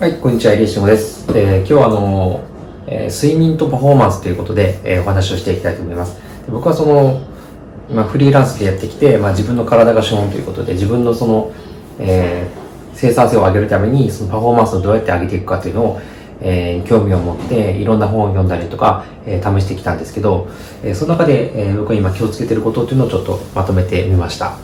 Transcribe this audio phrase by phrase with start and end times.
[0.00, 1.26] はい、こんにちは、入江慎吾です。
[1.36, 2.40] えー、今日はあの、
[2.86, 6.18] えー、睡眠とパフォーマンスということで、えー、お話をしていきたいと思います。
[6.46, 7.20] で僕はその、
[7.94, 11.52] まあ、フリーランスでやってきて、まあ、自分の体が資本ということで、自分のその、
[11.98, 12.46] え、
[12.94, 16.00] 生産性を上げるために、そのパフォーマンスをどうやって上げていくかというのを、
[16.40, 20.48] え、興味を持っていろんな本を読んだりとか、え、試してきたんですけど、
[20.82, 24.54] え、その中で、え、僕は今気をつけてることというのをちょっとまとめてみました。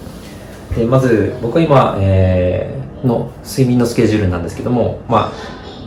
[0.74, 5.32] でまず僕は今、え、の睡眠のスケジュールなんですけども、まあ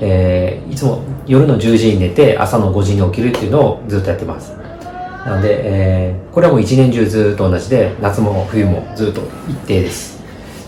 [0.01, 4.53] えー、いつも夜の10時に寝て朝の5時に起きるっていうのをずっとやってます。
[5.25, 10.19] なので、えー、これはもう一年中ずっと同じで、夏も冬もずっと一定です。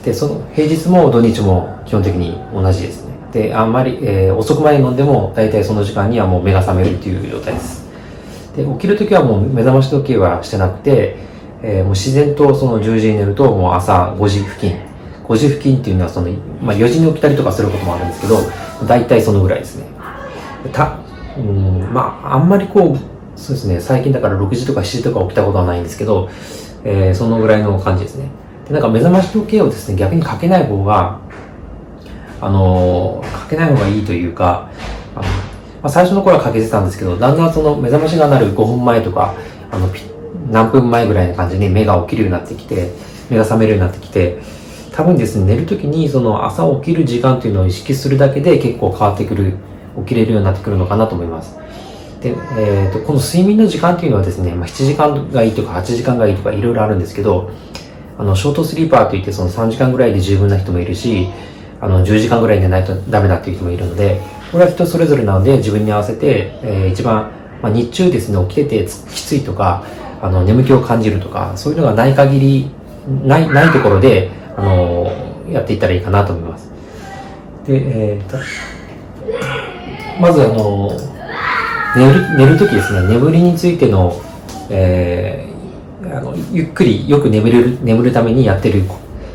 [0.03, 3.13] で、その平日も土日も基本的に同じですね。
[3.31, 7.87] で、あんまり、えー、遅くまで飲んでも大体その時間にはもう目が覚めるっていう状態です。
[8.55, 11.15] で、起きるときはもう目覚まし時計はしてなくて、
[11.63, 14.75] えー、もう自然とその10時に寝るともう朝5時付近、
[15.31, 16.29] 5時付近っていうのはその、
[16.61, 18.37] まあ4時に起きたりとかすることもあるんですけど、
[18.85, 19.85] 大体そのぐらいですね。
[20.73, 20.99] た、
[21.37, 26.29] うん、まあ、あんまりこう、そうですね、最近だから6時とか7時とか起きたことはないんですけど、
[26.83, 28.29] えー、そのぐらいの感じですね。
[28.67, 31.21] で、なんか目覚まし時計をですね、逆にかけない方が、
[32.41, 34.69] あのー、かけない方がいいというか、
[35.15, 35.29] あのま
[35.83, 39.33] あ、最初の頃はかけてたんですけど、だんだんその目覚ましが鳴る5分前とか、
[39.71, 39.87] あの、
[40.51, 42.91] 何分前ぐらいな感じに目が起きるようになってきて、
[43.29, 44.41] 目が覚めるようになってきて、
[44.93, 49.57] 多分ですね、寝るときにその朝起きる時間というのを意識するだけで結構変わってくる、
[49.99, 51.57] 起きれるようになってくるのかなと思います。
[52.21, 57.51] で、えーと、この睡眠の時間というのはですね、まあ、7時間がいいとか8時間がいいとかいろいろあるんですけど、
[58.17, 61.29] あの、ショートスリーパーといってその3時間ぐらいで十分な人もいるし、
[61.79, 64.21] あの、10時間ぐらい寝ないとダメだっていう人もいるので、
[64.51, 67.31] これは人それぞれなので自分に合わせて、えー、一番、
[67.61, 69.83] まあ、日中ですね、起きててきついとか、
[70.21, 72.69] あの、眠気を感じるとか、そういうのがない限り、
[73.23, 75.11] ない、ないところで、あの
[75.49, 76.69] やっていったらいいかなと思います。
[77.65, 78.37] で、えーと、
[80.19, 80.91] まずあの
[81.95, 84.21] 寝る寝るときですね、眠りについての、
[84.69, 88.83] えー、あのゆっくりよく眠れる眠るためにやってる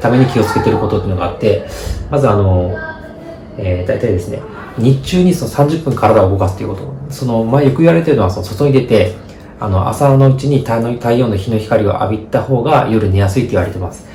[0.00, 1.66] ために気をつけてることっていうのがあって、
[2.10, 2.74] まずあの、
[3.58, 4.40] えー、大体ですね、
[4.78, 6.96] 日中にその30分体を動かすということ。
[7.10, 9.14] その、まあ、よく言われてるのは、その外に出て、
[9.58, 14.06] あの、朝のうちに太陽の日の光を浴びた方が夜寝やすいって言われてます。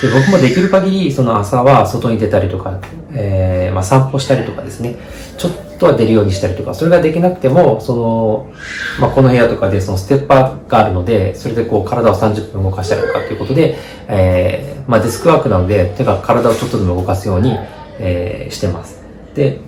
[0.00, 2.80] で、僕もできる限り、その朝は外に出たりとか、
[3.12, 4.96] えー、まあ散歩したりとかですね、
[5.36, 8.52] ちょっとは出るようにしたりとか、それができなくても、その、
[8.98, 13.76] まあこの部屋とかでそのステッパーがあるので、それでこう体を30分動かしたりとかっていうことで、
[14.08, 17.56] えー、まあデスクワークなので、とにか体をちょっとでも動かすように、
[17.98, 19.02] えー、してます。
[19.34, 19.58] で、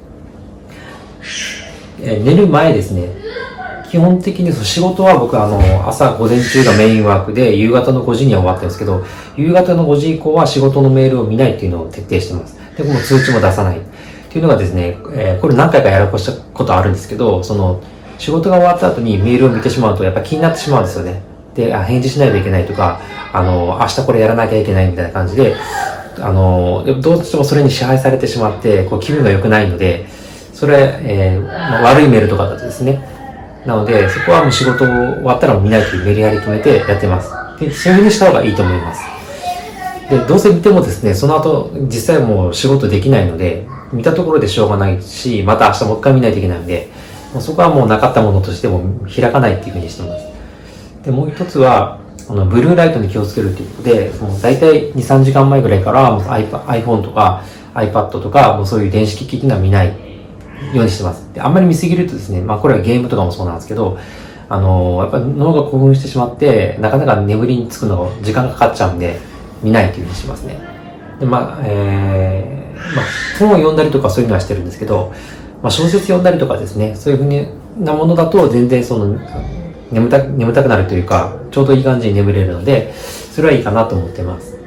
[2.00, 3.10] えー、寝る前ですね、
[3.92, 9.04] 基本的に仕事は僕あの、朝午前中がメインワークで、夕方の5時には終わってるんですけど、
[9.36, 12.58] 夕方の5時以降は仕事のメールを見ないっていうのを徹底してます。
[12.74, 13.78] で、この通知も出さない。
[13.78, 13.82] っ
[14.30, 17.82] ていうのがですね、えー、これ何回かやらこしたことあるんですけど、その、
[18.16, 21.20] 仕事が終わった後にメールを見てしまうと、やっぱ気になってしまうんですよね。
[21.54, 22.98] で、あ、返事しないといけないとか、
[23.34, 25.54] あの、明日これやらなきゃいけないみたいな感じで、
[26.18, 30.06] あの、どうしてもそれに支配されてしまって、こう気分が良くないので、
[30.54, 33.11] それ、えー、悪いメールとかだとですね、
[33.66, 37.30] なので、そこはもう仕事終わったら見ないというメリハリ決めてやってます。
[37.60, 39.02] で、そういうふうにした方がいいと思います。
[40.10, 46.88] で、どうせ見てもですね、その後、実際もう仕事できないので、見たところでしょうがないし、また明日もう一回見ないといけないので、
[47.32, 50.26] もうそこはもうなかったものとしても開かないっていうふうにしてます。
[51.04, 57.42] で、もう一つは、あの、ブルーライトに気をつけるということで、もう大体2、3時間前ぐらいから、iPhone とか
[57.74, 60.11] iPad とか、もうそういう電子機器っていうのは見ない
[60.72, 61.32] ようにしてます。
[61.34, 63.98] であんまり見すぎるとですね、まあこれはゲームとかもそうなんですけど、
[64.48, 69.18] あのー、やっぱり脳が興奮してしまって、なかなか眠りにつくの時間がかかっちゃうんで、
[69.62, 70.58] 見ないっていうふうにしますね。
[71.20, 73.04] で、まあ、えー、まあ、
[73.38, 75.12] 本を読んだりとかそういうのはしてるんですけど、
[75.62, 77.46] まあ小説読んだりとかですね、そういうふうに
[77.78, 79.18] なものだと全然その、
[79.90, 84.58] 眠た眠たくなるというか、ちょうどいい感じに眠れるので、それはいいかなと思ってます。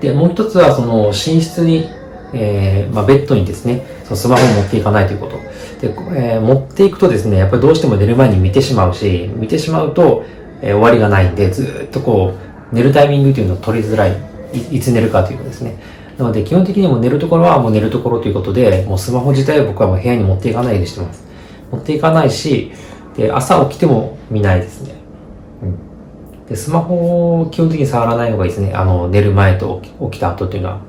[0.00, 1.88] で、もう一つはその寝室に
[2.36, 5.36] えー、まあ、ベッドにですね、そのスマホを持っていかないということ。
[5.80, 10.24] で、えー、持っていくとですね、やっぱりどうしても寝る前に見てしまうし、見てしまうと、
[10.62, 12.34] えー、終わりがないんで、ずっとこ
[12.72, 14.16] う、寝るタイミングというのを取りづらい。
[14.70, 15.76] いつ寝るかということですね。
[16.18, 21.24] なので、基本的にも寝るところはもう寝るところということで、もうスマホ自体は僕はもう部屋に持っていかないようにしてます。
[21.70, 22.72] 持っていかないし、
[23.16, 24.94] で、朝起きても見ないですね。
[25.62, 26.46] うん。
[26.48, 28.72] で、スマホを基本的に触らない方がいいですね。
[28.74, 30.80] あの、寝る前と起きた後っていうのは。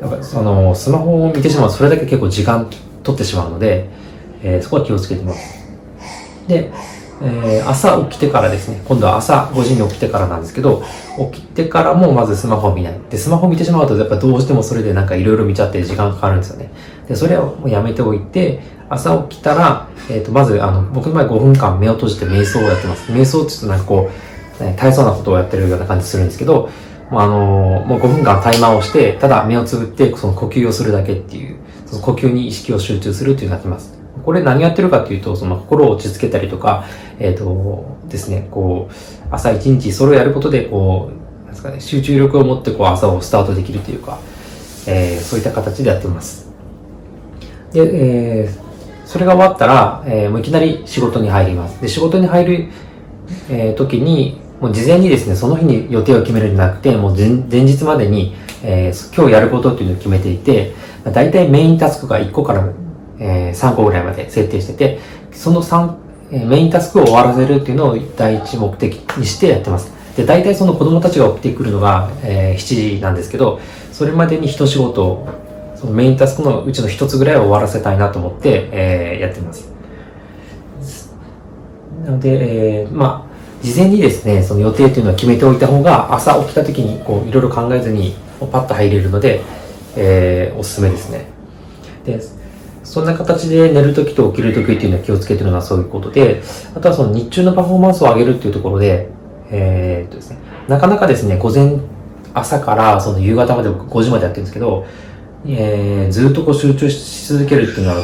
[0.00, 2.70] やっぱそのスマホを見てしまうとそれだけ結構時間
[3.02, 3.88] 取ってしまうので、
[4.42, 5.66] えー、そこは気をつけてます。
[6.48, 6.72] で、
[7.22, 10.82] えー、朝起きてからですね、今度は朝5時に起きてからなんですけど、
[11.32, 13.00] 起きてからもまずスマホを見ない。
[13.10, 16.70] で、スマホ見てしまうと、やっぱどうしてもそれでなんかいろいろ見ちゃって時間かかるんですよね。
[17.08, 23.10] で、それをもうやめておいて、朝起きたら、えっ、ー、と、まず、あの、僕の場合5分間目を閉じて瞑想をやってます。
[23.10, 26.70] 瞑想って言うとなんかこう、大層なことをやってるような感じするんですけど、
[27.10, 33.96] あのもう5分間タイマーをして、ただ目をつぶってその呼吸をするだけっていう、その呼吸に意識を集中するっていうのをやってます。
[34.24, 36.84] これ何やってるかっていうと、その心を落ち着けたりとか、
[37.18, 38.94] えっ、ー、とですね、こう、
[39.30, 44.18] 朝一日それをやることで、こう、なんですかね、集中力を持ってこう朝をスタートできるというか、
[44.88, 46.50] えー、そういった形でやってます。
[47.72, 51.80] で、えー、それが終わったら、えー、もういきなり仕事に入ります。
[51.80, 52.68] で、仕事に入る、
[53.48, 60.74] えー、時に、もう事前にですね、その日に予定を決めるんじゃなくて、もう前日までに、えー、今日やることっていうのを決めていて、
[61.04, 62.68] だいたいメインタスクが1個から
[63.18, 64.98] えー、3個ぐらいまで設定してて、
[65.32, 65.94] その3、
[66.32, 69.92] えー、メインタスクを終わらせるっていうのを第一目的にしてやってます。
[70.16, 73.60] で、大体その子供たちが起きてくるのが、えー、7時なんですけど、
[73.92, 75.26] それまでに一仕事
[75.74, 79.72] そのメインタスクのうちの一つぐらいを終わらせたいなと思って、えー、やってます。
[82.04, 83.35] なので、えー、まあ、
[83.66, 89.40] 事前にですね、その予定というのは決めておいた方が、朝起きた時にこう、いろいろ考えずに、パッと入れるので、
[89.96, 91.26] えー、おすすめですね。
[92.04, 92.20] で、
[92.84, 96.42] そんな形で寝るときと起きるときっていうのは気をつけてるのはそういうことで、
[96.76, 99.08] あとはその日中のパフォーマンスを上げるっていうところで、
[99.50, 101.80] えー、っとですね、なかなかですね、午前、
[102.34, 104.86] 朝からその夕方まで5時までやってるんですけど、
[105.44, 107.96] えー、ずっとこう集中し続けるっていうのは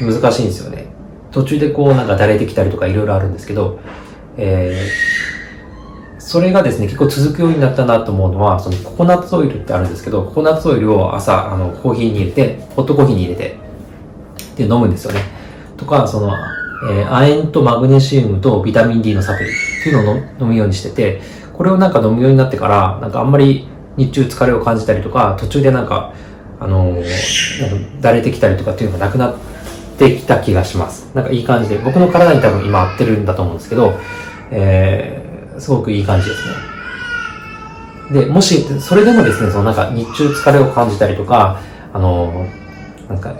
[0.00, 0.86] 難しいんですよね。
[1.32, 3.80] 途中でこうなんかだれてきたりとかいろいろあるんですけど、
[4.38, 5.07] えー、
[6.28, 13.56] それがですね、結構続くようになったなと思うのは、そのココナッツオイルってあるんですけど、ココナッツオイルを朝、あの、コーヒーに入れて、ホットコーヒーに入れて、
[14.58, 15.22] で飲むんですよね。
[15.78, 16.34] とか、その、
[16.90, 19.52] えー、亜鉛とマグネシウムとビタミン D のサプリっ
[19.82, 21.22] ていうのを飲むようにしてて、
[21.54, 23.66] これをなんか飲むようになってから、なんかあんまり
[23.96, 26.12] 日中疲れを感じたりとか、途中でなんか、
[26.60, 29.34] あのー、なんかだれてきたりとかっていうのがなくなっ
[29.96, 31.10] てきた気がします。
[31.14, 33.94] なんかいい感じで、僕の体に多分今合ってるんだと思うんですけど、
[34.50, 35.17] えー、
[35.58, 36.54] すごくいい感じですね。
[38.10, 41.60] で、もし、それでもですね、そのなんか日中疲れを感じたりとか、
[41.92, 42.46] あの、
[43.08, 43.34] なんか、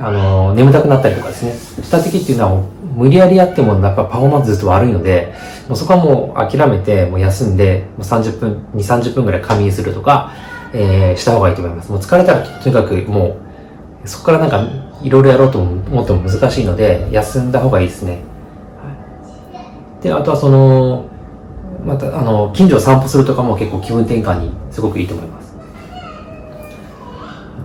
[0.00, 2.62] あの、眠たくなったりとかですね、した時っていうのは
[2.94, 5.34] 無理やりやってもやっぱパフォーマンスずっと悪いので、
[5.68, 10.32] もうそこはもう諦めて、もう休んで、もう30分、2、30分ぐらい仮眠するとか、
[10.72, 11.90] えー、した方がいいと思います。
[11.90, 13.36] もう疲れたらとにかくも
[14.04, 14.66] う、そこからなんか
[15.02, 18.22] いろいろやろうと思っても難しいので、休んだ方がいいですね。
[20.02, 21.06] で、あとはその、
[21.84, 25.54] また、あの、近所を散歩するとかも結構気分転換にすごくいいと思います。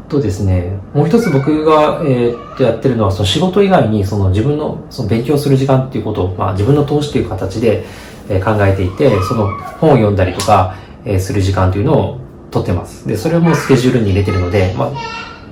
[0.09, 7.85] とですね、もう一つ僕が、えー、っとやってるのは、その仕事以外に、その自分のその勉強する時間っていうことを、まあ自分の投資という形で、
[8.27, 9.47] えー、考えていて、その
[9.79, 10.75] 本を読んだりとか、
[11.05, 12.19] えー、する時間というのを
[12.51, 13.07] 取ってます。
[13.07, 14.91] で、それもスケジュールに入れてるので、まあ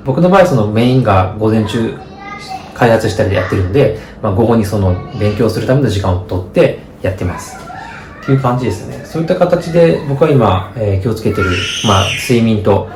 [0.03, 1.95] 僕の場合そのメインが午前中
[2.73, 7.66] 開発したりでやってるので、まあ午後にその勉強するための時間を取ってやってます。
[8.27, 9.05] っていう感じですね。
[9.05, 11.49] そういった形で僕は今、えー、気をつけてる、
[11.85, 12.89] まあ睡眠と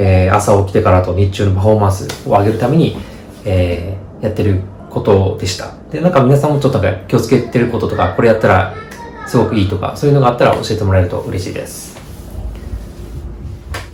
[0.00, 2.96] えー、朝起きてからと日中のパフォーマンスを上げるために、
[3.44, 4.60] えー、やってる
[4.90, 5.74] ことでした。
[5.90, 8.74] で、なんか皆さんもちょっと気をつけてることとか、これやったら
[9.26, 11.97] すごくいいとか、そういうのがあったら教えてもらえると嬉しいです。